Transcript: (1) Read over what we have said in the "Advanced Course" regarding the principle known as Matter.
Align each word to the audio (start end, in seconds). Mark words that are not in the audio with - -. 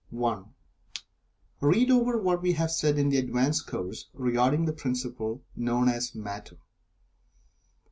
(1) 0.09 0.45
Read 1.61 1.91
over 1.91 2.17
what 2.19 2.41
we 2.41 2.53
have 2.53 2.71
said 2.71 2.97
in 2.97 3.09
the 3.09 3.17
"Advanced 3.19 3.67
Course" 3.67 4.07
regarding 4.15 4.65
the 4.65 4.73
principle 4.73 5.43
known 5.55 5.87
as 5.89 6.15
Matter. 6.15 6.57